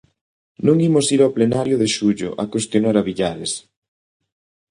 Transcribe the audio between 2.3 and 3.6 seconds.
a cuestionar a Villares.